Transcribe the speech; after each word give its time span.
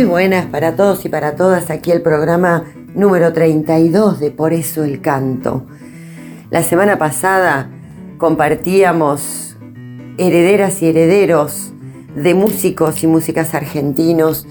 Muy 0.00 0.08
buenas 0.08 0.46
para 0.46 0.76
todos 0.76 1.04
y 1.04 1.10
para 1.10 1.36
todas. 1.36 1.68
Aquí 1.68 1.90
el 1.90 2.00
programa 2.00 2.64
número 2.94 3.34
32 3.34 4.18
de 4.18 4.30
Por 4.30 4.54
eso 4.54 4.82
el 4.82 5.02
canto. 5.02 5.66
La 6.48 6.62
semana 6.62 6.96
pasada 6.96 7.68
compartíamos 8.16 9.58
herederas 10.16 10.80
y 10.80 10.88
herederos 10.88 11.74
de 12.14 12.32
músicos 12.32 13.04
y 13.04 13.08
músicas 13.08 13.54
argentinos. 13.54 14.46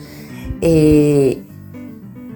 Eh, 0.61 1.41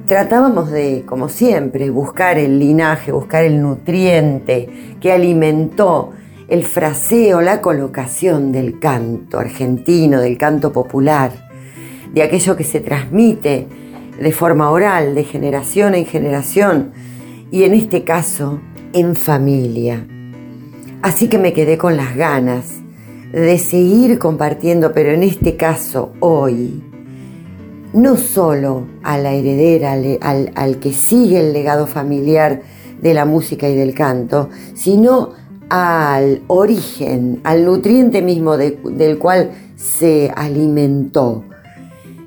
tratábamos 0.07 0.71
de, 0.71 1.03
como 1.05 1.29
siempre, 1.29 1.91
buscar 1.91 2.39
el 2.39 2.57
linaje, 2.57 3.11
buscar 3.11 3.43
el 3.43 3.61
nutriente 3.61 4.95
que 4.99 5.11
alimentó 5.11 6.13
el 6.47 6.63
fraseo, 6.63 7.41
la 7.41 7.61
colocación 7.61 8.51
del 8.51 8.79
canto 8.79 9.37
argentino, 9.37 10.19
del 10.19 10.39
canto 10.39 10.73
popular 10.73 11.52
de 12.13 12.21
aquello 12.21 12.55
que 12.55 12.63
se 12.63 12.79
transmite 12.79 13.67
de 14.19 14.31
forma 14.31 14.69
oral, 14.69 15.15
de 15.15 15.23
generación 15.23 15.95
en 15.95 16.05
generación, 16.05 16.91
y 17.51 17.63
en 17.63 17.73
este 17.73 18.03
caso, 18.03 18.59
en 18.93 19.15
familia. 19.15 20.05
Así 21.01 21.27
que 21.27 21.37
me 21.37 21.53
quedé 21.53 21.77
con 21.77 21.97
las 21.97 22.15
ganas 22.15 22.65
de 23.31 23.57
seguir 23.57 24.19
compartiendo, 24.19 24.93
pero 24.93 25.11
en 25.11 25.23
este 25.23 25.57
caso, 25.57 26.13
hoy, 26.19 26.83
no 27.93 28.15
solo 28.15 28.87
a 29.03 29.17
la 29.17 29.33
heredera, 29.33 29.93
al, 29.93 30.51
al, 30.55 30.79
que 30.79 30.93
sigue 30.93 31.39
el 31.39 31.53
legado 31.53 31.87
familiar 31.87 32.61
de 33.01 33.13
la 33.13 33.25
música 33.25 33.67
y 33.67 33.75
del 33.75 33.93
canto, 33.93 34.49
sino 34.75 35.31
al 35.69 36.43
origen, 36.47 37.41
al 37.43 37.65
nutriente 37.65 38.21
mismo 38.21 38.57
del 38.57 39.17
cual 39.17 39.51
se 39.75 40.31
alimentó 40.35 41.43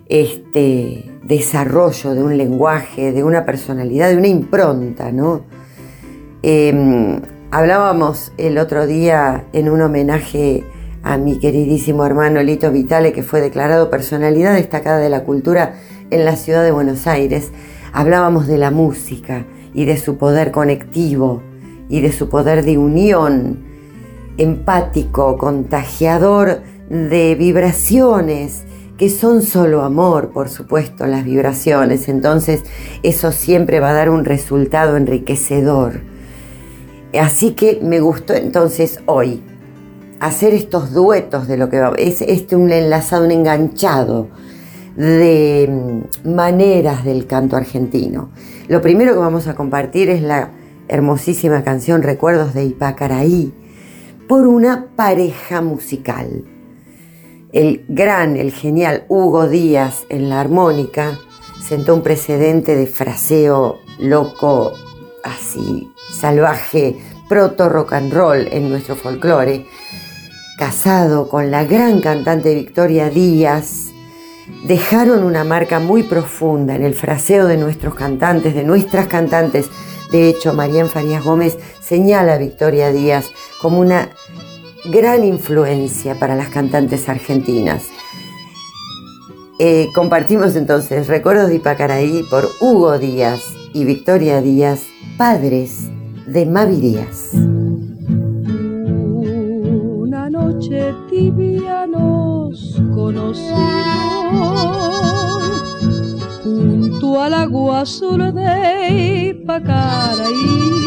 este 0.08 1.10
desarrollo 1.24 2.14
de 2.14 2.22
un 2.22 2.36
lenguaje, 2.36 3.12
de 3.12 3.24
una 3.24 3.44
personalidad, 3.44 4.08
de 4.08 4.16
una 4.16 4.28
impronta, 4.28 5.10
¿no? 5.10 5.42
Em, 6.42 7.20
hablábamos 7.50 8.32
el 8.36 8.58
otro 8.58 8.86
día 8.86 9.46
en 9.52 9.68
un 9.68 9.80
homenaje 9.80 10.64
a 11.02 11.18
mi 11.18 11.38
queridísimo 11.38 12.04
hermano 12.04 12.42
Lito 12.42 12.70
Vitale, 12.70 13.12
que 13.12 13.22
fue 13.22 13.40
declarado 13.40 13.90
personalidad 13.90 14.54
destacada 14.54 14.98
de 14.98 15.08
la 15.08 15.24
cultura 15.24 15.74
en 16.10 16.24
la 16.24 16.36
ciudad 16.36 16.62
de 16.64 16.70
Buenos 16.70 17.06
Aires. 17.06 17.50
Hablábamos 17.92 18.46
de 18.46 18.58
la 18.58 18.70
música 18.70 19.44
y 19.74 19.84
de 19.84 19.96
su 19.96 20.16
poder 20.16 20.52
conectivo 20.52 21.42
y 21.88 22.00
de 22.00 22.12
su 22.12 22.28
poder 22.28 22.64
de 22.64 22.78
unión 22.78 23.64
empático, 24.36 25.38
contagiador 25.38 26.60
de 26.90 27.34
vibraciones 27.34 28.64
que 28.98 29.10
son 29.10 29.42
solo 29.42 29.82
amor, 29.82 30.30
por 30.30 30.48
supuesto, 30.48 31.06
las 31.06 31.24
vibraciones. 31.24 32.08
Entonces 32.08 32.62
eso 33.02 33.32
siempre 33.32 33.80
va 33.80 33.90
a 33.90 33.94
dar 33.94 34.10
un 34.10 34.24
resultado 34.24 34.96
enriquecedor. 34.96 36.00
Así 37.18 37.52
que 37.52 37.80
me 37.82 38.00
gustó 38.00 38.34
entonces 38.34 39.00
hoy 39.06 39.42
hacer 40.20 40.54
estos 40.54 40.92
duetos 40.92 41.46
de 41.46 41.56
lo 41.56 41.68
que 41.68 41.78
va, 41.78 41.92
es 41.96 42.22
este 42.22 42.56
un 42.56 42.70
enlazado, 42.70 43.24
un 43.24 43.30
enganchado 43.30 44.28
de 44.96 45.68
mm, 46.24 46.34
maneras 46.34 47.04
del 47.04 47.26
canto 47.26 47.56
argentino. 47.56 48.30
Lo 48.68 48.80
primero 48.80 49.12
que 49.12 49.18
vamos 49.18 49.46
a 49.46 49.54
compartir 49.54 50.08
es 50.08 50.22
la 50.22 50.50
hermosísima 50.88 51.62
canción 51.62 52.02
Recuerdos 52.02 52.54
de 52.54 52.64
Ipacaraí 52.64 53.52
por 54.26 54.46
una 54.46 54.86
pareja 54.96 55.60
musical 55.60 56.44
el 57.56 57.86
gran, 57.88 58.36
el 58.36 58.52
genial 58.52 59.06
Hugo 59.08 59.48
Díaz 59.48 60.04
en 60.10 60.28
la 60.28 60.40
armónica 60.40 61.18
sentó 61.66 61.94
un 61.94 62.02
precedente 62.02 62.76
de 62.76 62.86
fraseo 62.86 63.80
loco, 63.98 64.74
así 65.24 65.90
salvaje, 66.12 66.98
proto 67.30 67.70
rock 67.70 67.94
and 67.94 68.12
roll 68.12 68.46
en 68.52 68.68
nuestro 68.68 68.94
folclore. 68.94 69.64
Casado 70.58 71.30
con 71.30 71.50
la 71.50 71.64
gran 71.64 72.02
cantante 72.02 72.54
Victoria 72.54 73.08
Díaz, 73.08 73.86
dejaron 74.64 75.24
una 75.24 75.42
marca 75.42 75.80
muy 75.80 76.02
profunda 76.02 76.74
en 76.74 76.84
el 76.84 76.92
fraseo 76.94 77.46
de 77.46 77.56
nuestros 77.56 77.94
cantantes, 77.94 78.54
de 78.54 78.64
nuestras 78.64 79.06
cantantes. 79.06 79.70
De 80.12 80.28
hecho, 80.28 80.52
María 80.52 80.84
Farías 80.84 81.24
Gómez 81.24 81.56
señala 81.80 82.34
a 82.34 82.38
Victoria 82.38 82.92
Díaz 82.92 83.30
como 83.62 83.80
una 83.80 84.10
gran 84.90 85.24
influencia 85.24 86.18
para 86.18 86.34
las 86.34 86.48
cantantes 86.48 87.08
argentinas. 87.08 87.84
Eh, 89.58 89.88
compartimos 89.94 90.54
entonces 90.54 91.06
Recuerdos 91.08 91.48
de 91.48 91.56
Ipacaraí 91.56 92.22
por 92.30 92.46
Hugo 92.60 92.98
Díaz 92.98 93.40
y 93.72 93.84
Victoria 93.84 94.42
Díaz, 94.42 94.82
padres 95.16 95.88
de 96.26 96.44
Mavi 96.44 96.76
Díaz. 96.76 97.32
Una 100.02 100.28
noche 100.28 100.94
tibia 101.08 101.86
nos 101.86 102.80
conocimos 102.94 103.56
junto 106.44 107.22
al 107.22 107.34
agua 107.34 107.80
azul 107.80 108.34
de 108.34 109.30
Ipacaraí 109.30 110.85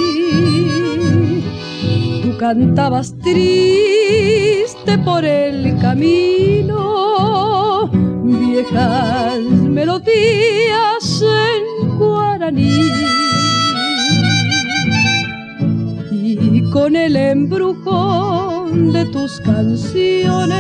cantabas 2.40 3.14
triste 3.20 4.98
por 5.04 5.26
el 5.26 5.78
camino, 5.80 7.90
viejas 8.24 9.42
melodías 9.42 11.22
en 11.22 11.98
guaraní. 11.98 12.92
Y 16.12 16.62
con 16.72 16.96
el 16.96 17.18
embrujo 17.18 18.70
de 18.72 19.04
tus 19.06 19.42
canciones 19.42 20.56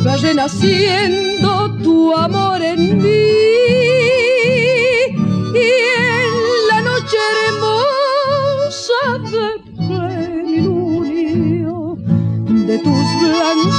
iba 0.00 0.16
renaciendo 0.16 1.76
tu 1.82 2.16
amor 2.16 2.62
en 2.62 3.02
mí 3.02 3.55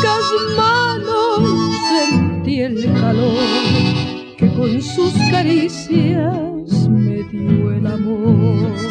blancas 0.07 0.55
manos 0.55 1.75
sentí 1.89 2.61
el 2.61 2.93
calor 2.93 3.33
que 4.37 4.47
con 4.53 4.81
sus 4.81 5.13
caricias 5.31 6.87
me 6.89 7.23
dio 7.23 7.71
el 7.71 7.87
amor. 7.87 8.86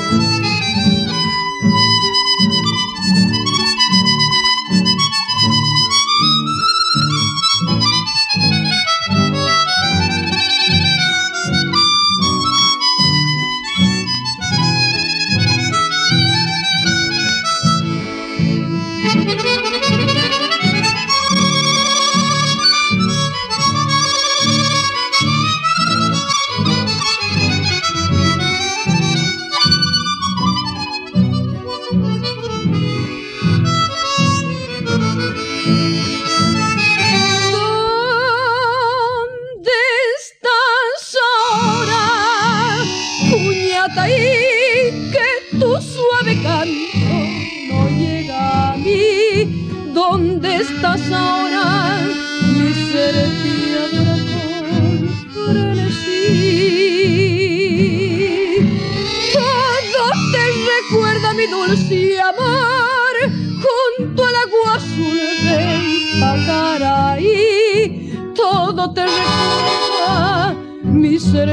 Te 68.96 69.02
recuerda, 69.04 70.54
mi 70.84 71.18
ser 71.18 71.50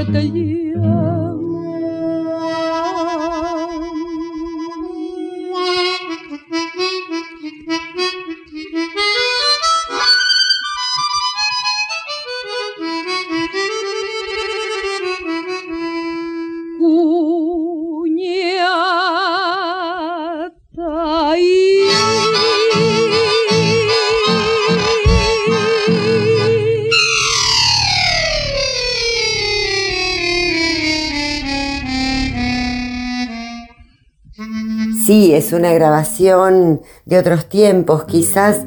una 35.54 35.74
grabación 35.74 36.82
de 37.06 37.18
otros 37.18 37.48
tiempos. 37.48 38.06
Quizás 38.06 38.66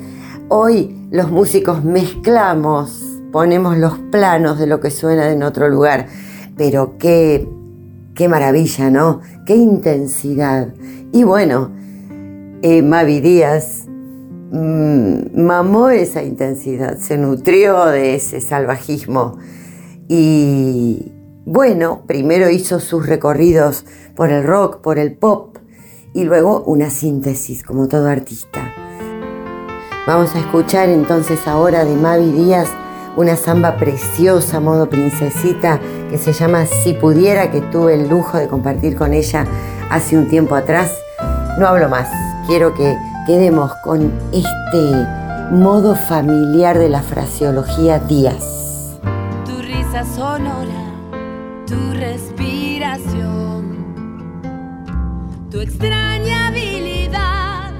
hoy 0.49 1.09
los 1.11 1.31
músicos 1.31 1.85
mezclamos, 1.85 3.21
ponemos 3.33 3.77
los 3.79 3.99
planos 4.11 4.59
de 4.59 4.67
lo 4.67 4.81
que 4.81 4.91
suena 4.91 5.31
en 5.31 5.43
otro 5.43 5.69
lugar. 5.69 6.07
Pero 6.57 6.97
qué, 6.99 7.49
qué 8.15 8.29
maravilla, 8.29 8.91
¿no? 8.91 9.21
Qué 9.45 9.57
intensidad. 9.57 10.75
Y 11.13 11.25
bueno, 11.25 11.71
eh, 12.63 12.83
Mavi 12.83 13.21
Díaz 13.21 13.85
mm, 14.51 15.41
mamó 15.41 15.91
esa 15.91 16.23
intensidad, 16.23 16.99
se 16.99 17.19
nutrió 17.19 17.87
de 17.87 18.15
ese 18.15 18.41
salvajismo. 18.41 19.39
Y 20.09 21.13
bueno, 21.45 22.03
primero 22.07 22.51
hizo 22.51 22.81
sus 22.81 23.07
recorridos 23.07 23.85
por 24.15 24.31
el 24.31 24.45
rock, 24.45 24.81
por 24.81 24.99
el 24.99 25.15
pop, 25.17 25.59
y 26.17 26.25
luego 26.25 26.63
una 26.65 26.89
síntesis, 26.89 27.63
como 27.63 27.89
todo 27.89 28.09
artista. 28.09 28.73
Vamos 30.07 30.35
a 30.35 30.39
escuchar 30.39 30.89
entonces 30.89 31.47
ahora 31.47 31.85
de 31.85 31.95
Mavi 31.95 32.33
Díaz 32.33 32.71
una 33.17 33.37
samba 33.37 33.77
preciosa, 33.77 34.59
modo 34.59 34.89
princesita, 34.89 35.79
que 36.09 36.17
se 36.17 36.33
llama 36.33 36.65
Si 36.65 36.95
pudiera, 36.95 37.51
que 37.51 37.61
tuve 37.61 37.95
el 37.97 38.09
lujo 38.09 38.39
de 38.39 38.49
compartir 38.49 38.97
con 38.97 39.13
ella 39.13 39.47
hace 39.91 40.17
un 40.17 40.27
tiempo 40.29 40.55
atrás. 40.55 40.97
No 41.59 41.67
hablo 41.67 41.91
más, 41.91 42.09
quiero 42.47 42.75
que 42.75 42.97
quedemos 43.27 43.71
con 43.85 44.11
este 44.33 45.07
modo 45.51 45.97
familiar 45.97 46.79
de 46.79 46.89
la 46.89 47.03
fraseología 47.03 47.99
Díaz. 47.99 48.99
Tu 49.45 49.61
risa 49.61 50.03
sonora, 50.15 50.95
tu 51.67 51.93
respiración 51.93 53.46
tu 55.57 55.63
extraña 55.63 56.49
habilidad 56.49 57.73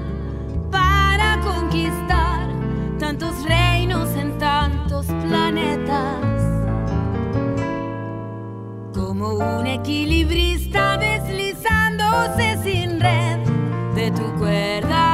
para 0.71 1.39
conquistar 1.41 2.49
tantos 2.97 3.35
reinos 3.45 4.09
en 4.15 4.35
tantos 4.39 5.05
planetas. 5.05 6.41
Como 8.95 9.35
un 9.35 9.67
equilibrista 9.67 10.97
deslizándose 10.97 12.57
sin 12.63 12.99
red 12.99 13.45
de 13.93 14.09
tu 14.09 14.25
cuerda 14.39 15.06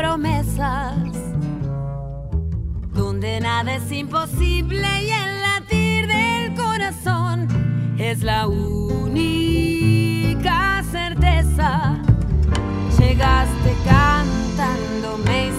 promesas, 0.00 1.12
donde 2.94 3.38
nada 3.38 3.74
es 3.74 3.92
imposible 3.92 4.88
y 5.02 5.10
el 5.10 5.42
latir 5.42 6.06
del 6.06 6.54
corazón 6.54 7.46
es 7.98 8.22
la 8.22 8.46
única 8.48 10.02
certeza. 10.90 12.00
Llegaste 12.98 13.76
cantando, 13.84 15.18
me 15.26 15.50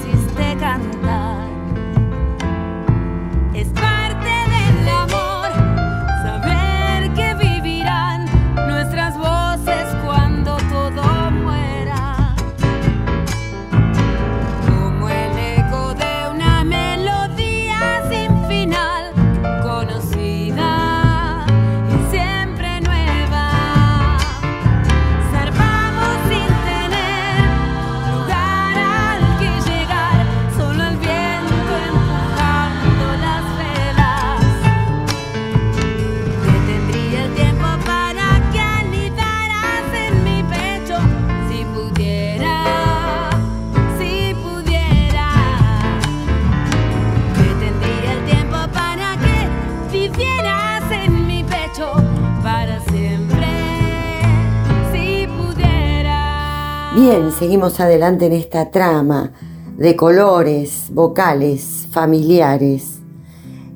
seguimos 57.38 57.82
adelante 57.82 58.28
en 58.28 58.32
esta 58.32 58.72
trama 58.72 59.34
de 59.78 59.98
colores, 59.98 60.86
vocales, 60.92 61.88
familiares. 61.92 63.00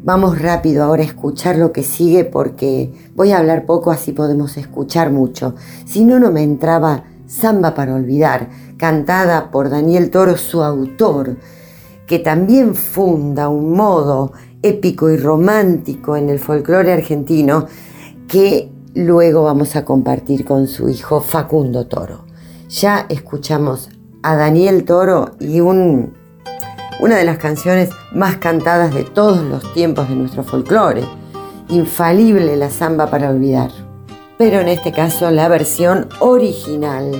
Vamos 0.04 0.42
rápido 0.42 0.84
ahora 0.84 1.04
a 1.04 1.06
escuchar 1.06 1.58
lo 1.58 1.74
que 1.74 1.84
sigue 1.84 2.24
porque 2.24 2.94
voy 3.13 3.34
a 3.34 3.39
hablar 3.39 3.65
poco 3.65 3.92
así 3.92 4.13
podemos 4.13 4.56
escuchar 4.56 5.12
mucho. 5.12 5.56
Si 5.86 6.06
no, 6.06 6.18
no 6.18 6.32
me 6.32 6.44
entraba 6.44 7.04
Samba 7.27 7.75
para 7.75 7.96
Olvidar, 7.96 8.48
cantada 8.77 9.51
por 9.51 9.70
Daniel 9.70 10.12
Toro, 10.12 10.38
su 10.38 10.63
autor, 10.63 11.36
que 12.08 12.20
también 12.20 12.74
funda 12.74 13.50
un 13.50 13.74
modo 13.74 14.32
épico 14.62 15.10
y 15.10 15.18
romántico 15.18 16.15
en 16.15 16.30
el 16.30 16.39
folclore 16.39 16.94
argentino 16.94 17.65
que 18.30 18.72
luego 18.94 19.44
vamos 19.44 19.75
a 19.75 19.84
compartir 19.84 20.46
con 20.46 20.68
su 20.68 20.88
hijo 20.88 21.20
Facundo 21.20 21.88
Toro. 21.88 22.25
Ya 22.82 23.05
escuchamos 23.08 23.89
a 24.22 24.36
Daniel 24.36 24.84
Toro 24.84 25.32
y 25.39 25.62
un 25.62 26.13
una 27.00 27.15
de 27.15 27.24
las 27.24 27.38
canciones 27.38 27.89
más 28.12 28.36
cantadas 28.36 28.94
de 28.94 29.05
todos 29.05 29.44
los 29.44 29.74
tiempos 29.74 30.10
de 30.10 30.15
nuestro 30.15 30.44
folclore, 30.44 31.05
infalible 31.70 32.58
la 32.58 32.70
samba 32.70 33.10
para 33.10 33.29
olvidar. 33.29 33.72
Pero 34.38 34.60
en 34.60 34.67
este 34.67 34.91
caso 34.91 35.32
la 35.32 35.48
versión 35.48 36.10
original, 36.20 37.13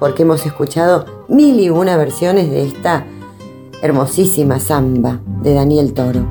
porque 0.00 0.22
hemos 0.22 0.44
escuchado 0.44 1.06
mil 1.28 1.60
y 1.60 1.70
una 1.70 1.96
versiones 1.96 2.50
de 2.50 2.64
esta 2.64 3.06
hermosísima 3.82 4.58
samba 4.58 5.20
de 5.42 5.54
Daniel 5.54 5.94
Toro. 5.94 6.26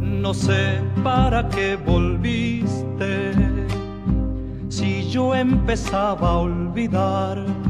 No 0.00 0.34
sé 0.34 0.80
para 1.02 1.48
qué 1.48 1.76
volviste 1.76 3.32
si 4.68 5.08
yo 5.08 5.34
empezaba 5.34 6.28
a 6.28 6.38
olvidar 6.40 7.69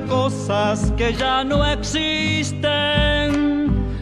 De 0.00 0.06
cosas 0.06 0.92
que 0.96 1.12
ya 1.14 1.44
no 1.44 1.64
existen. 1.64 2.66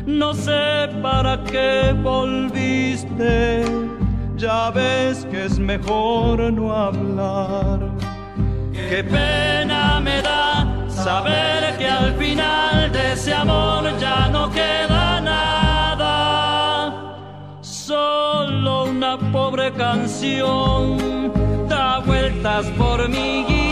No 0.06 0.34
sé 0.34 0.88
para 1.02 1.42
qué 1.44 1.94
volviste, 2.02 3.64
ya 4.36 4.70
ves 4.70 5.24
que 5.30 5.44
es 5.44 5.58
mejor 5.58 6.52
no 6.52 6.72
hablar. 6.72 7.78
Qué 8.72 9.04
pena 9.04 10.00
me 10.00 10.20
da 10.22 10.66
saber 10.88 11.76
que 11.78 11.86
al 11.88 12.14
final 12.14 12.90
de 12.92 13.12
ese 13.12 13.32
amor 13.32 13.84
ya 13.98 14.28
no 14.28 14.50
queda 14.50 15.20
nada, 15.20 16.02
solo 17.60 18.84
una 18.84 19.16
pobre 19.32 19.72
canción 19.72 20.98
da 21.68 22.00
vueltas 22.00 22.66
por 22.78 23.08
mi 23.08 23.44
guitarra 23.44 23.63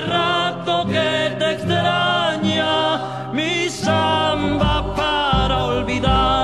rato 0.00 0.86
que 0.86 1.36
te 1.38 1.52
extraña 1.52 3.30
mi 3.32 3.68
samba 3.68 4.94
para 4.94 5.64
olvidar. 5.64 6.43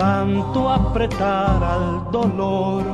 tanto 0.00 0.70
apretar 0.70 1.62
al 1.62 2.10
dolor. 2.10 2.84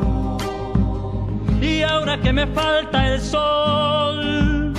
Y 1.62 1.82
ahora 1.82 2.20
que 2.20 2.32
me 2.32 2.48
falta 2.48 3.12
el 3.12 3.20
sol, 3.20 4.74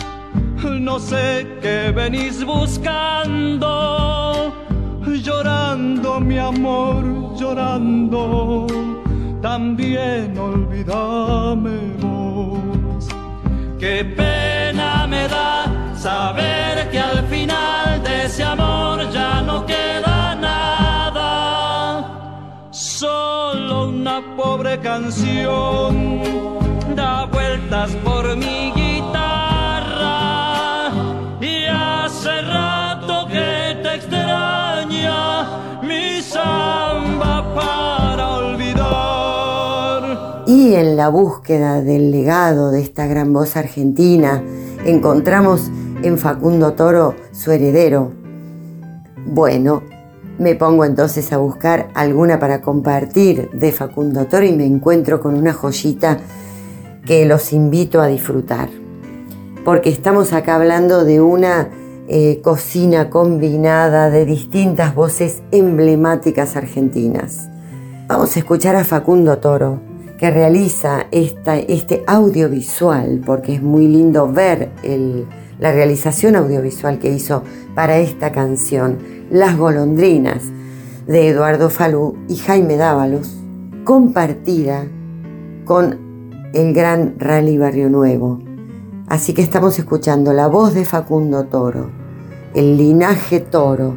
no 0.88 1.00
sé 1.00 1.48
qué 1.62 1.94
venís 1.96 2.44
buscando, 2.44 3.80
llorando 5.24 6.20
mi 6.20 6.38
amor, 6.38 7.06
llorando, 7.40 8.68
también 9.42 10.38
olvídame 10.38 11.78
vos. 12.02 13.08
Qué 13.80 14.04
pena 14.04 15.08
me 15.08 15.30
da 15.30 15.66
saber 15.96 16.90
que 16.92 17.00
al 17.00 17.26
final 17.28 18.04
de 18.04 18.26
ese 18.26 18.44
amor 18.44 19.10
ya 19.14 19.42
no 19.44 19.66
queda 19.66 20.17
Solo 23.00 23.90
una 23.90 24.24
pobre 24.36 24.80
canción 24.80 26.24
da 26.96 27.26
vueltas 27.26 27.92
por 28.04 28.36
mi 28.36 28.72
guitarra 28.72 30.10
y 31.40 31.66
hace 31.72 32.42
rato 32.42 33.28
que 33.28 33.78
te 33.84 33.96
extraña 33.98 35.46
mi 35.84 36.24
samba 36.24 37.54
para 37.54 38.30
olvidar. 38.38 38.84
Y 40.48 40.74
en 40.74 40.98
la 40.98 41.10
búsqueda 41.10 41.84
del 41.84 42.10
legado 42.10 42.72
de 42.72 42.82
esta 42.82 43.06
gran 43.06 43.32
voz 43.32 43.56
argentina, 43.58 44.42
encontramos 44.88 45.70
en 46.02 46.18
Facundo 46.18 46.74
Toro 46.74 47.14
su 47.32 47.52
heredero. 47.52 48.12
Bueno, 49.28 49.84
me 50.40 50.56
pongo 50.56 50.86
entonces 50.86 51.32
a 51.34 51.38
buscar 51.38 51.90
alguna 51.94 52.40
para 52.40 52.62
compartir 52.62 53.50
de 53.52 53.72
Facundo 53.72 54.26
Toro 54.26 54.46
y 54.46 54.54
me 54.54 54.66
encuentro 54.66 55.20
con 55.20 55.36
una 55.36 55.54
joyita 55.54 56.20
que 57.06 57.26
los 57.26 57.54
invito 57.54 58.02
a 58.02 58.08
disfrutar. 58.08 58.70
Porque 59.66 59.90
estamos 59.90 60.34
acá 60.34 60.56
hablando 60.56 61.04
de 61.04 61.22
una 61.22 61.70
eh, 62.08 62.40
cocina 62.44 63.10
combinada 63.10 64.10
de 64.10 64.26
distintas 64.26 64.94
voces 64.94 65.42
emblemáticas 65.52 66.56
argentinas. 66.56 67.50
Vamos 68.08 68.36
a 68.36 68.40
escuchar 68.40 68.76
a 68.76 68.86
Facundo 68.86 69.40
Toro, 69.40 69.82
que 70.18 70.32
realiza 70.32 71.08
esta, 71.12 71.58
este 71.58 72.04
audiovisual, 72.08 73.22
porque 73.26 73.56
es 73.56 73.62
muy 73.62 73.88
lindo 73.88 74.32
ver 74.32 74.72
la 75.60 75.72
realización 75.72 76.36
audiovisual 76.36 77.00
que 77.00 77.12
hizo 77.12 77.44
para 77.76 77.98
esta 77.98 78.32
canción 78.32 79.00
las 79.30 79.58
golondrinas 79.58 80.44
de 81.08 81.30
Eduardo 81.30 81.70
Falú 81.70 82.18
y 82.28 82.36
Jaime 82.36 82.78
Dávalos, 82.78 83.36
compartida 83.84 84.86
con 85.66 86.50
el 86.54 86.74
gran 86.74 87.16
Rally 87.18 87.58
Barrio 87.58 87.90
Nuevo. 87.90 88.40
Así 89.08 89.34
que 89.34 89.42
estamos 89.42 89.80
escuchando 89.80 90.34
la 90.34 90.48
voz 90.48 90.74
de 90.74 90.86
Facundo 90.86 91.46
Toro, 91.46 91.90
el 92.54 92.78
linaje 92.78 93.40
Toro, 93.40 93.96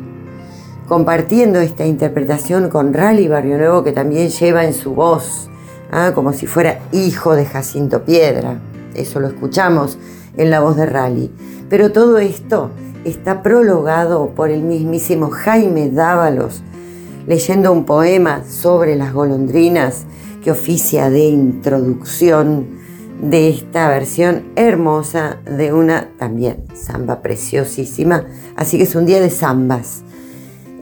compartiendo 0.88 1.61
esta 1.61 1.85
interpretación 1.85 2.69
con 2.69 2.95
Rally 2.95 3.29
Barrio 3.29 3.59
Nuevo 3.59 3.85
que 3.85 3.93
también 3.93 4.29
lleva 4.29 4.64
en 4.64 4.75
su 4.75 4.95
voz, 4.95 5.49
¿ah? 5.90 6.12
como 6.14 6.33
si 6.33 6.47
fuera 6.47 6.81
hijo 6.93 7.35
de 7.35 7.47
Jacinto 7.47 8.05
Piedra. 8.05 8.61
Eso 8.95 9.21
lo 9.21 9.29
escuchamos 9.29 9.99
en 10.37 10.50
la 10.50 10.60
voz 10.60 10.76
de 10.76 10.87
Rally. 10.87 11.30
Pero 11.68 11.92
todo 11.92 12.18
esto 12.18 12.70
está 13.04 13.42
prologado 13.42 14.30
por 14.34 14.50
el 14.50 14.62
mismísimo 14.62 15.30
Jaime 15.30 15.90
Dávalos 15.90 16.62
leyendo 17.26 17.72
un 17.72 17.84
poema 17.84 18.44
sobre 18.44 18.96
las 18.96 19.12
golondrinas 19.12 20.04
que 20.42 20.50
oficia 20.50 21.10
de 21.10 21.20
introducción 21.20 22.80
de 23.22 23.50
esta 23.50 23.88
versión 23.88 24.46
hermosa 24.56 25.37
de 25.44 25.72
una 25.72 26.08
también 26.18 26.64
samba 26.75 27.20
preciosísima. 27.20 28.25
Así 28.56 28.78
que 28.78 28.84
es 28.84 28.94
un 28.94 29.06
día 29.06 29.20
de 29.20 29.30
zambas. 29.30 30.02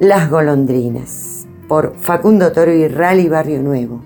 Las 0.01 0.31
golondrinas, 0.31 1.47
por 1.67 1.97
Facundo 2.01 2.53
Toro 2.53 2.73
y 2.73 2.87
Rally 2.87 3.29
Barrio 3.29 3.61
Nuevo. 3.63 4.01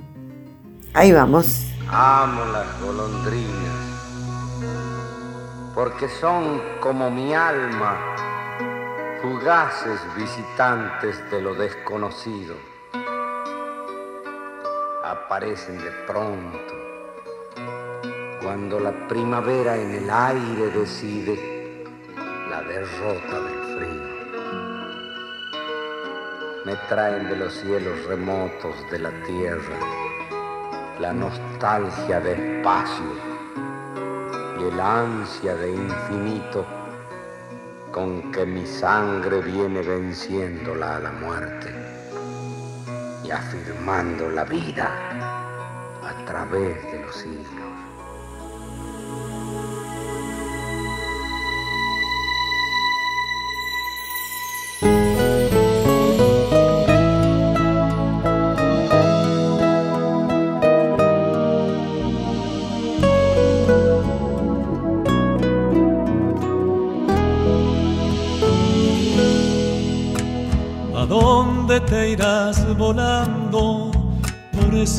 Ahí 0.95 1.13
vamos. 1.13 1.67
Amo 1.89 2.41
las 2.47 2.67
golondrinas, 2.81 3.82
porque 5.75 6.09
son 6.09 6.61
como 6.81 7.11
mi 7.11 7.35
alma, 7.35 7.97
fugaces 9.23 10.01
visitantes 10.17 11.31
de 11.31 11.41
lo 11.41 11.55
desconocido. 11.55 12.55
Aparecen 15.03 15.79
de 15.79 15.91
pronto 16.07 16.75
cuando 18.43 18.81
la 18.81 18.93
primavera 19.09 19.77
en 19.77 19.95
el 19.95 20.11
aire 20.11 20.71
decide 20.71 21.85
la 22.51 22.63
derrota 22.63 23.41
del 23.41 23.79
frío. 23.79 24.13
Me 26.67 26.77
traen 26.89 27.29
de 27.29 27.37
los 27.37 27.53
cielos 27.55 28.05
remotos 28.07 28.75
de 28.91 28.99
la 28.99 29.11
tierra 29.23 29.79
la 31.01 31.13
nostalgia 31.13 32.21
de 32.21 32.59
espacio 32.59 33.32
el 34.69 34.81
ansia 34.81 35.57
de 35.57 35.73
infinito 35.73 36.65
con 37.91 38.31
que 38.31 38.47
mi 38.47 38.65
sangre 38.65 39.41
viene 39.41 39.83
venciéndola 39.83 40.97
a 40.97 41.01
la 41.01 41.13
muerte 41.13 41.75
y 43.25 43.31
afirmando 43.31 44.31
la 44.31 44.45
vida 44.45 44.89
a 46.03 46.25
través 46.25 46.81
de 46.93 47.01
los 47.01 47.15
siglos. 47.17 47.92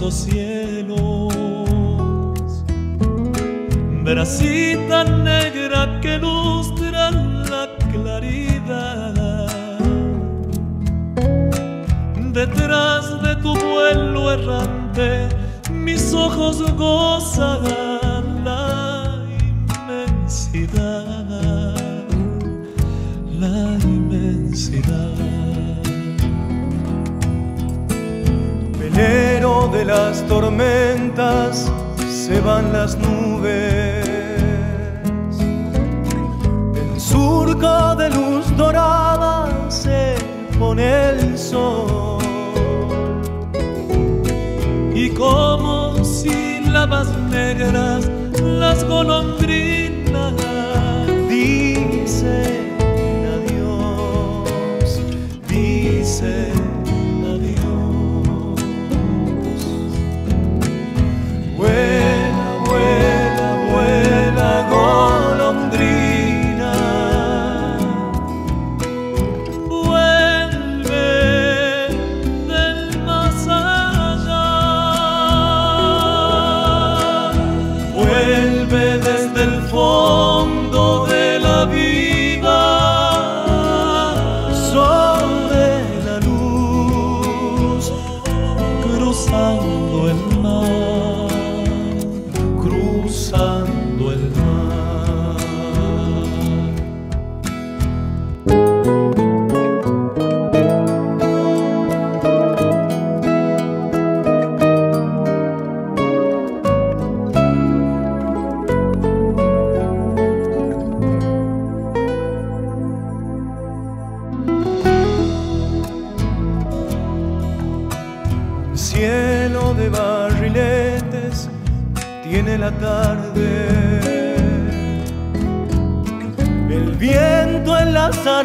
Esos 0.04 0.26
cielos. 0.26 1.34
Bracita 4.04 5.04
negra 5.06 6.00
que 6.02 6.18
lustra 6.18 7.12
la 7.12 7.70
claridad. 7.92 9.48
Detrás 12.34 13.22
de 13.22 13.36
tu 13.38 13.56
vuelo 13.56 14.32
errante, 14.32 15.30
mis 15.72 16.14
ojos 16.14 16.62
gozan 16.76 18.44
la 18.44 19.24
inmensidad, 19.88 21.13
las 29.86 30.26
tormentas 30.28 31.72
se 32.10 32.40
van 32.40 32.72
las 32.72 32.98
nubes. 32.98 34.08
En 36.76 37.00
surco 37.00 37.96
de 37.96 38.10
luz 38.10 38.56
dorada 38.56 39.70
se 39.70 40.16
pone 40.58 41.10
el 41.10 41.38
sol. 41.38 42.22
Y 44.94 45.10
como 45.10 46.04
sílabas 46.04 47.08
negras 47.30 48.10
las 48.42 48.84
golondrinas 48.86 49.93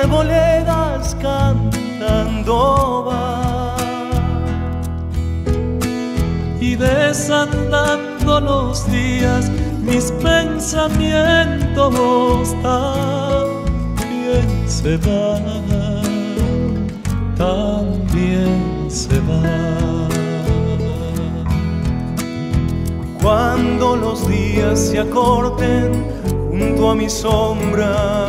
arboledas 0.01 1.17
cantando 1.21 3.05
va 3.09 3.77
y 6.61 6.77
desandando 6.77 8.41
los 8.41 8.89
días 8.91 9.51
mis 9.83 10.11
pensamientos 10.13 12.55
también 12.63 14.47
se 14.67 14.97
van, 14.99 15.65
también 17.37 18.89
se 18.89 19.19
van. 19.21 20.09
Cuando 23.23 23.97
los 23.97 24.29
días 24.29 24.79
se 24.79 25.01
acorten 25.01 26.07
junto 26.51 26.91
a 26.91 26.95
mi 26.95 27.09
sombra 27.09 28.29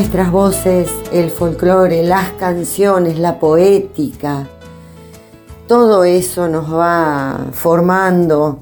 Nuestras 0.00 0.30
voces, 0.32 0.90
el 1.12 1.28
folclore, 1.28 2.02
las 2.02 2.30
canciones, 2.30 3.18
la 3.18 3.38
poética, 3.38 4.48
todo 5.68 6.04
eso 6.04 6.48
nos 6.48 6.72
va 6.72 7.48
formando 7.52 8.60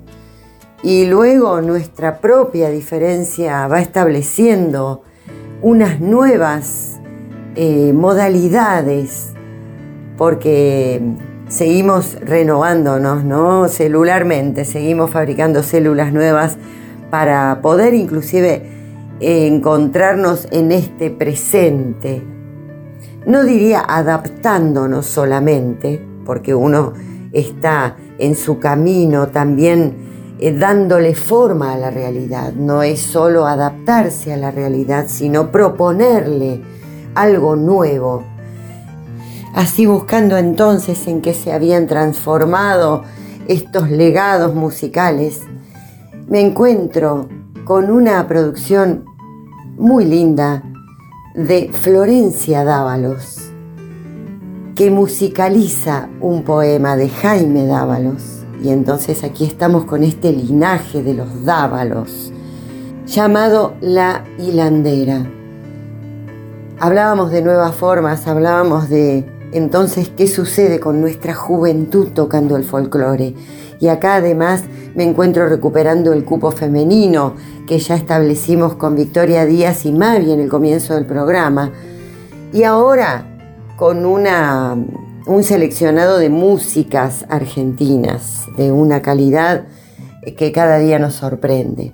y 0.83 1.07
luego 1.07 1.61
nuestra 1.61 2.19
propia 2.19 2.71
diferencia 2.71 3.69
va 3.69 3.81
estableciendo 3.81 5.03
unas 5.63 6.01
nuevas 6.01 6.99
eh, 7.55 7.93
modalidades 7.93 9.29
porque 10.17 11.01
seguimos 11.49 12.17
renovándonos, 12.21 13.23
¿no? 13.23 13.69
Celularmente, 13.69 14.65
seguimos 14.65 15.13
fabricando 15.13 15.63
células 15.63 16.13
nuevas 16.13 16.57
para 17.13 17.61
poder 17.63 17.95
inclusive 17.95 18.78
encontrarnos 19.21 20.49
en 20.51 20.73
este 20.73 21.11
presente. 21.11 22.23
No 23.27 23.45
diría 23.45 23.85
adaptándonos 23.87 25.07
solamente, 25.07 26.05
porque 26.25 26.55
uno 26.55 26.93
está 27.33 27.97
en 28.19 28.35
su 28.35 28.59
camino 28.59 29.29
también 29.29 30.09
eh, 30.41 30.53
dándole 30.53 31.15
forma 31.15 31.73
a 31.73 31.79
la 31.79 31.91
realidad. 31.91 32.53
No 32.53 32.83
es 32.83 33.01
solo 33.01 33.47
adaptarse 33.47 34.33
a 34.33 34.37
la 34.37 34.51
realidad, 34.51 35.07
sino 35.09 35.51
proponerle 35.51 36.63
algo 37.15 37.57
nuevo. 37.57 38.23
Así 39.55 39.87
buscando 39.87 40.37
entonces 40.37 41.07
en 41.09 41.21
qué 41.21 41.35
se 41.35 41.53
habían 41.53 41.87
transformado 41.87 43.03
estos 43.49 43.91
legados 43.91 44.55
musicales, 44.55 45.43
me 46.29 46.41
encuentro 46.41 47.29
con 47.65 47.91
una 47.91 48.27
producción 48.29 49.05
muy 49.79 50.05
linda 50.05 50.65
de 51.35 51.71
Florencia 51.73 52.65
Dávalos, 52.65 53.53
que 54.75 54.91
musicaliza 54.91 56.09
un 56.21 56.43
poema 56.43 56.97
de 56.97 57.09
Jaime 57.09 57.67
Dávalos. 57.67 58.45
Y 58.61 58.71
entonces 58.71 59.23
aquí 59.23 59.45
estamos 59.45 59.85
con 59.85 60.03
este 60.03 60.33
linaje 60.33 61.03
de 61.05 61.15
los 61.15 61.45
Dávalos, 61.45 62.33
llamado 63.07 63.75
La 63.81 64.25
Hilandera. 64.37 65.31
Hablábamos 66.81 67.31
de 67.31 67.43
nuevas 67.43 67.75
formas, 67.77 68.27
hablábamos 68.27 68.89
de 68.89 69.25
entonces 69.53 70.11
qué 70.11 70.27
sucede 70.27 70.81
con 70.81 71.01
nuestra 71.01 71.35
juventud 71.35 72.09
tocando 72.15 72.57
el 72.57 72.65
folclore. 72.65 73.35
Y 73.81 73.89
acá 73.89 74.17
además 74.17 74.65
me 74.95 75.05
encuentro 75.05 75.49
recuperando 75.49 76.13
el 76.13 76.25
cupo 76.25 76.51
femenino 76.51 77.35
que 77.67 77.79
ya 77.79 77.95
establecimos 77.95 78.75
con 78.75 78.97
Victoria 78.97 79.47
Díaz 79.47 79.85
y 79.85 79.93
Mavi 79.93 80.33
en 80.33 80.41
el 80.41 80.49
comienzo 80.49 80.95
del 80.95 81.07
programa. 81.07 81.73
Y 82.53 82.65
ahora 82.65 83.25
con 83.77 84.05
un 84.05 85.45
seleccionado 85.45 86.19
de 86.19 86.31
músicas 86.31 87.25
argentinas 87.29 88.47
de 88.57 88.73
una 88.73 89.03
calidad 89.03 89.67
que 90.37 90.51
cada 90.51 90.79
día 90.79 90.99
nos 90.99 91.15
sorprende. 91.15 91.93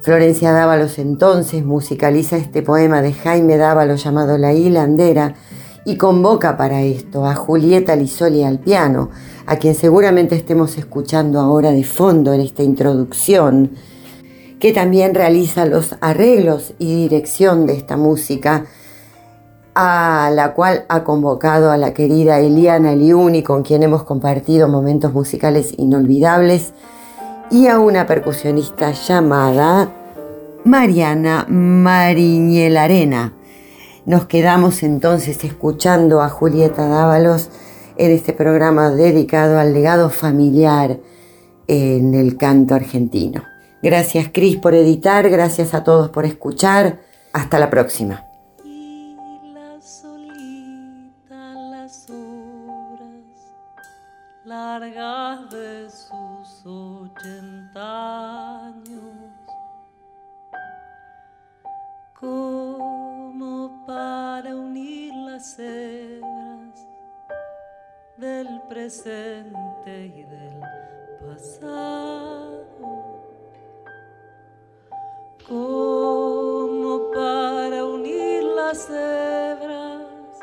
Florencia 0.00 0.52
Dávalos 0.52 0.98
entonces 0.98 1.64
musicaliza 1.64 2.36
este 2.36 2.62
poema 2.62 3.02
de 3.02 3.12
Jaime 3.12 3.56
Dávalos 3.56 4.04
llamado 4.04 4.38
La 4.38 4.52
Hilandera 4.52 5.34
y 5.84 5.96
convoca 5.96 6.56
para 6.56 6.82
esto 6.82 7.26
a 7.26 7.34
Julieta 7.34 7.94
Lisoli 7.94 8.42
al 8.42 8.58
piano, 8.58 9.10
a 9.46 9.56
quien 9.56 9.74
seguramente 9.74 10.34
estemos 10.34 10.76
escuchando 10.76 11.40
ahora 11.40 11.70
de 11.70 11.84
fondo 11.84 12.32
en 12.32 12.40
esta 12.40 12.62
introducción, 12.62 13.70
que 14.58 14.72
también 14.72 15.14
realiza 15.14 15.66
los 15.66 15.96
arreglos 16.00 16.74
y 16.78 16.94
dirección 16.94 17.66
de 17.66 17.74
esta 17.74 17.96
música, 17.96 18.66
a 19.74 20.30
la 20.34 20.54
cual 20.54 20.84
ha 20.88 21.04
convocado 21.04 21.70
a 21.70 21.76
la 21.76 21.94
querida 21.94 22.40
Eliana 22.40 22.96
Liuni, 22.96 23.42
con 23.42 23.62
quien 23.62 23.82
hemos 23.82 24.02
compartido 24.02 24.68
momentos 24.68 25.12
musicales 25.12 25.74
inolvidables, 25.76 26.72
y 27.50 27.68
a 27.68 27.78
una 27.78 28.06
percusionista 28.06 28.90
llamada 28.90 29.92
Mariana 30.64 31.46
Mariñelarena. 31.48 33.34
Nos 34.04 34.26
quedamos 34.26 34.82
entonces 34.82 35.44
escuchando 35.44 36.22
a 36.22 36.28
Julieta 36.28 36.88
Dávalos 36.88 37.50
en 37.98 38.10
este 38.10 38.32
programa 38.32 38.90
dedicado 38.90 39.58
al 39.58 39.72
legado 39.72 40.10
familiar 40.10 40.98
en 41.66 42.14
el 42.14 42.36
canto 42.36 42.74
argentino. 42.74 43.42
Gracias 43.82 44.30
Cris 44.32 44.56
por 44.56 44.74
editar, 44.74 45.28
gracias 45.28 45.74
a 45.74 45.84
todos 45.84 46.10
por 46.10 46.24
escuchar. 46.24 47.00
Hasta 47.32 47.58
la 47.58 47.70
próxima. 47.70 48.22
La 54.44 54.78
largas 54.78 55.50
de 55.50 55.90
sus 55.90 56.66
ochenta 56.66 58.66
años, 58.66 59.32
como 62.20 63.84
para 63.86 64.54
unir 64.54 65.12
las 65.14 65.58
hebras 65.58 66.25
del 68.18 68.62
presente 68.68 70.06
y 70.06 70.22
del 70.22 70.60
pasado 71.20 72.64
como 75.46 77.10
para 77.12 77.84
unir 77.84 78.42
las 78.42 78.88
hebras 78.88 80.38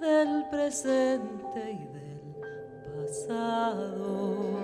del 0.00 0.44
presente 0.50 1.70
y 1.70 1.86
del 1.94 2.34
pasado. 2.96 4.58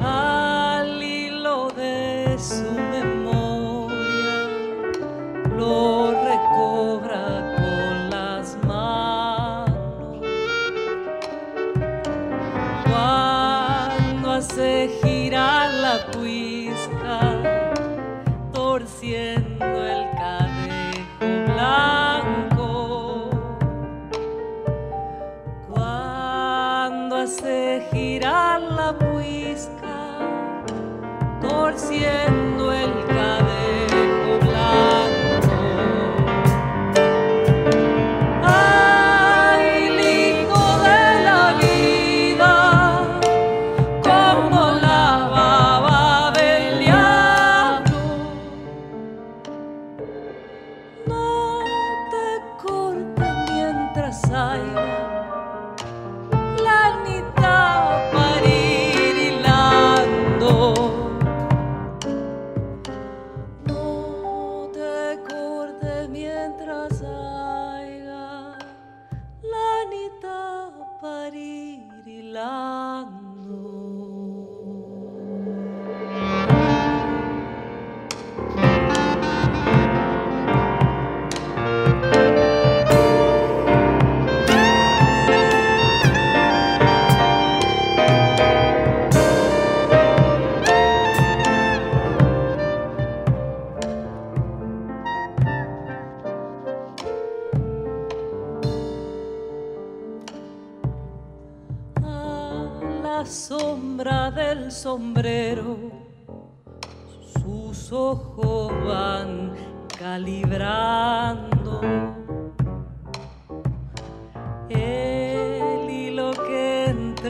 Al 0.00 1.02
hilo 1.02 1.70
de 1.70 2.36
su 2.38 2.70
memoria 2.70 3.09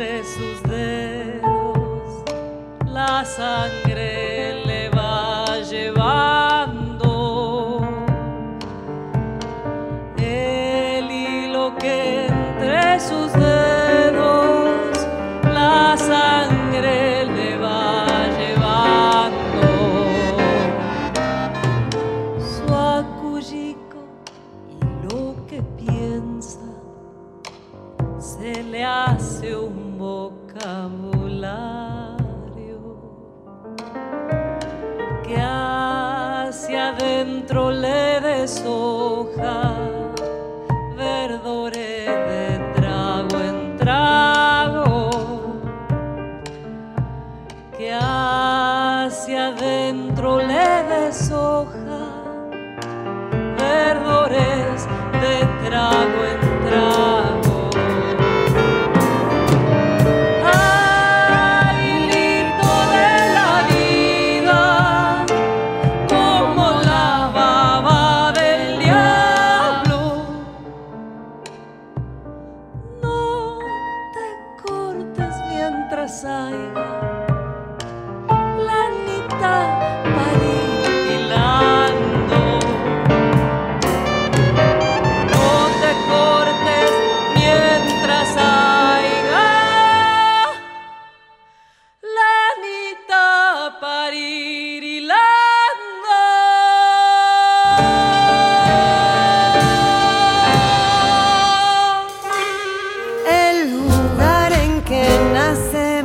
entre 0.00 0.24
sus 0.24 0.62
dedos 0.62 2.24
la 2.86 3.22
sangre. 3.24 3.89